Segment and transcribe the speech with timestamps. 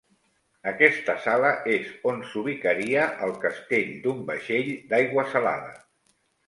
[0.71, 5.81] Aquesta sala és on s'ubicaria el castell d'un vaixell d'aigua salada.